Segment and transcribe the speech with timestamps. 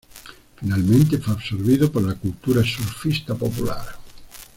[0.59, 3.99] Finalmente, fue absorbido por la cultura surfista popular.